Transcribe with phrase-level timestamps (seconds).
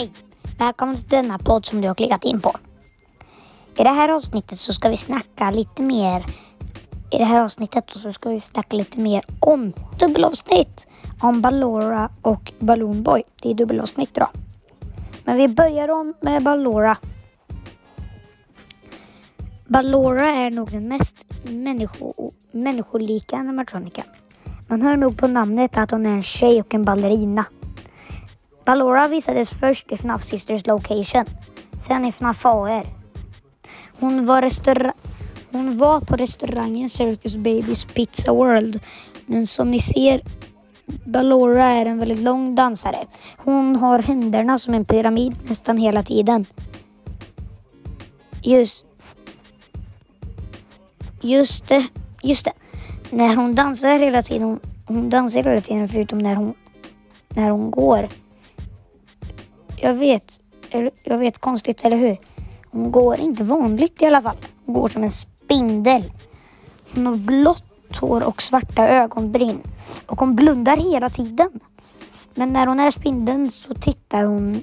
[0.00, 0.10] Hej!
[0.58, 2.56] Välkommen till denna podd som du har klickat in på.
[3.76, 6.24] I det här avsnittet så ska vi snacka lite mer
[7.10, 10.86] i det här avsnittet så ska vi snacka lite mer om dubbelavsnitt
[11.20, 13.22] om Ballora och Balloon Boy.
[13.42, 14.28] Det är dubbelavsnitt idag.
[15.24, 16.96] Men vi börjar om med Ballora.
[19.66, 24.04] Ballora är nog den mest människo, människolika animatroniken.
[24.68, 27.44] Man hör nog på namnet att hon är en tjej och en ballerina.
[28.70, 31.24] Ballora visades först i FNAF Sisters Location,
[31.78, 32.86] sen i FNAF AR.
[34.00, 34.50] Hon var,
[35.52, 38.80] hon var på restaurangen Circus Babies Pizza World.
[39.26, 40.20] Men som ni ser,
[40.86, 43.06] Ballora är en väldigt lång dansare.
[43.36, 46.46] Hon har händerna som en pyramid nästan hela tiden.
[48.42, 48.84] Just,
[51.20, 51.88] just det,
[52.22, 52.52] just det.
[53.10, 56.54] När hon dansar hela tiden, hon, hon dansar hela tiden förutom när hon,
[57.28, 58.08] när hon går.
[59.82, 60.40] Jag vet,
[61.04, 62.16] jag vet konstigt, eller hur?
[62.70, 64.36] Hon går inte vanligt i alla fall.
[64.66, 66.12] Hon går som en spindel.
[66.94, 69.60] Hon har blått hår och svarta ögonbryn.
[70.06, 71.50] Och hon blundar hela tiden.
[72.34, 74.62] Men när hon är spindeln så tittar hon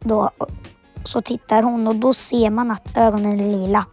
[0.00, 0.30] då
[1.04, 3.86] så tittar hon och då ser man att ögonen är lila.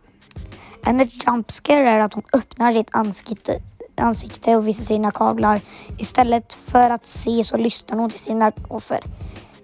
[0.85, 3.61] En jumpscare är att hon öppnar sitt ansikte,
[3.95, 5.61] ansikte och visar sina kaglar.
[5.97, 8.99] Istället för att se så lyssnar hon till sina offer.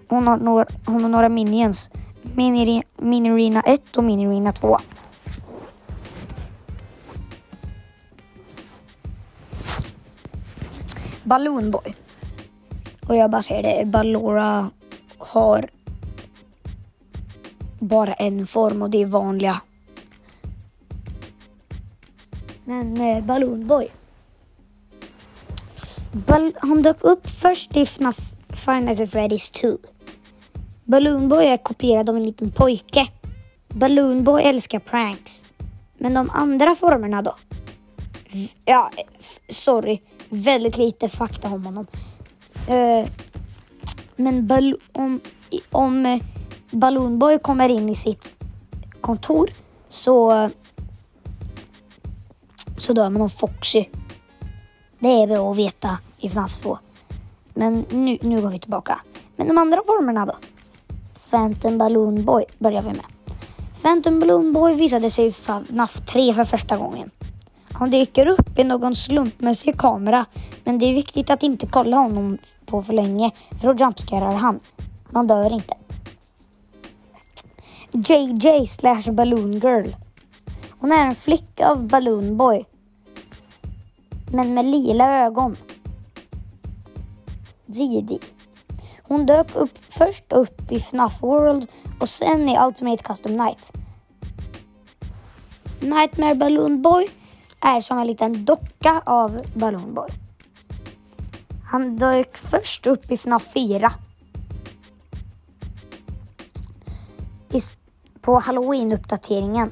[0.08, 1.90] Hon har några, hon har några minions.
[2.22, 4.78] Mini, Minirina 1 och Minirina 2.
[11.22, 11.94] Balloon Boy.
[13.08, 14.70] Och jag bara säger det, Ballora
[15.18, 15.68] har
[17.78, 19.60] bara en form och det är vanliga.
[22.64, 23.88] Men eh, Balloon Boy.
[26.12, 29.78] Bal- han dök upp först i FNAF Five Nights at Freddy's 2.
[30.88, 33.06] Balloon Boy är kopierad av en liten pojke.
[33.68, 35.44] Balloon Boy älskar pranks.
[35.98, 37.34] Men de andra formerna då?
[38.64, 38.90] Ja,
[39.48, 40.00] sorry.
[40.28, 41.86] Väldigt lite fakta om honom.
[42.68, 43.08] Eh,
[44.16, 44.50] men
[44.92, 45.20] om,
[45.70, 46.22] om eh,
[46.70, 48.32] Balloon Boy kommer in i sitt
[49.00, 49.50] kontor
[49.88, 50.50] så
[52.76, 53.84] så dör man av Foxy.
[54.98, 56.78] Det är bra att veta i FNAF 2.
[57.54, 59.00] Men nu, nu går vi tillbaka.
[59.36, 60.34] Men de andra formerna då?
[61.30, 63.04] Phantom Balloon Boy börjar vi med.
[63.82, 67.10] Phantom Balloon Boy visade sig i FNAF 3 för första gången.
[67.72, 70.26] Han dyker upp i någon slumpmässig kamera
[70.64, 73.30] men det är viktigt att inte kolla honom på för länge
[73.60, 74.60] för då jumpscarar han.
[75.10, 75.74] Man dör inte.
[77.92, 79.90] JJ slash Balloon Girl.
[80.78, 82.64] Hon är en flicka av Balloon Boy.
[84.32, 85.56] Men med lila ögon.
[87.66, 88.18] Didi.
[89.08, 91.66] Hon dök upp först upp i FNAF World
[92.00, 93.72] och sen i Ultimate Custom Night.
[95.80, 97.08] Nightmare Balloon Boy
[97.60, 100.08] är som en liten docka av Balloon Boy.
[101.64, 103.92] Han dök först upp i FNAF 4.
[108.20, 109.70] På Halloween-uppdateringen.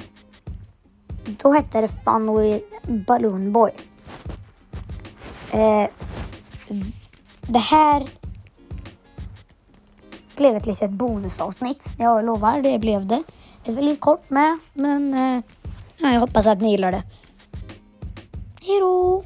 [1.25, 2.61] Då hette det Funwheel
[3.07, 3.71] Balloon Boy.
[5.51, 5.87] Eh,
[7.41, 8.07] det här
[10.37, 11.95] blev ett litet bonusavsnitt.
[11.99, 13.23] Jag lovar, det blev det.
[13.65, 15.43] Det är väldigt kort med, men eh,
[15.97, 17.03] jag hoppas att ni gillar det.
[18.61, 19.25] Hejdå!